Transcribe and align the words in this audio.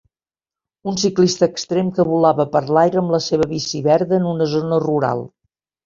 Un 0.91 0.97
ciclista 1.01 1.49
extrem 1.57 1.93
que 1.99 2.07
volava 2.09 2.47
per 2.57 2.63
l'aire 2.79 3.03
amb 3.05 3.17
la 3.19 3.23
seva 3.29 3.51
bici 3.55 3.87
verda 3.93 4.21
en 4.23 4.29
una 4.35 4.53
zona 4.59 4.85
rural. 4.91 5.29